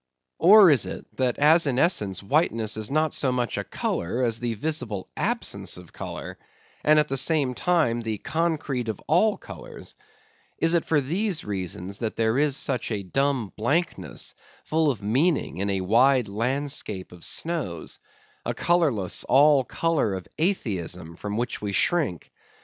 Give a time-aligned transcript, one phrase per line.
[0.39, 4.39] Or is it, that as in essence whiteness is not so much a colour as
[4.39, 6.39] the visible absence of colour;
[6.83, 9.93] and at the same time the concrete of all colours;
[10.57, 14.33] is it for these reasons that there is such a dumb blankness,
[14.63, 21.37] full of meaning, in a wide landscape of snows—a colourless, all colour of atheism from
[21.37, 22.31] which we shrink?